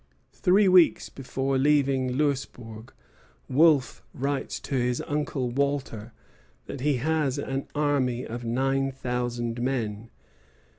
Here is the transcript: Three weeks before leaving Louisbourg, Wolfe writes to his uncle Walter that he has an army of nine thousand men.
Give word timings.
Three 0.33 0.67
weeks 0.67 1.09
before 1.09 1.59
leaving 1.59 2.13
Louisbourg, 2.13 2.91
Wolfe 3.47 4.01
writes 4.15 4.59
to 4.61 4.73
his 4.73 4.99
uncle 5.05 5.51
Walter 5.51 6.11
that 6.65 6.81
he 6.81 6.95
has 6.95 7.37
an 7.37 7.67
army 7.75 8.25
of 8.25 8.43
nine 8.43 8.91
thousand 8.91 9.61
men. 9.61 10.09